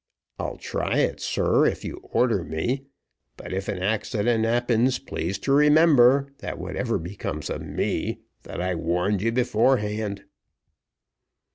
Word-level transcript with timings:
I'll 0.39 0.57
try 0.57 0.97
it, 0.97 1.19
sir, 1.19 1.67
if 1.67 1.85
you 1.85 1.97
order 1.97 2.43
me; 2.43 2.87
but 3.37 3.53
if 3.53 3.67
an 3.67 3.77
accident 3.77 4.45
happens, 4.45 4.97
please 4.97 5.37
to 5.37 5.51
remember, 5.53 6.33
whatever 6.55 6.97
becomes 6.97 7.51
of 7.51 7.61
me, 7.61 8.21
that 8.41 8.59
I 8.59 8.73
warned 8.73 9.21
you 9.21 9.31
beforehand." 9.31 10.23